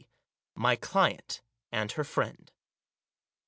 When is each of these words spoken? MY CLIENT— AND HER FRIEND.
MY 0.55 0.77
CLIENT— 0.77 1.41
AND 1.71 1.91
HER 1.91 2.03
FRIEND. 2.03 2.51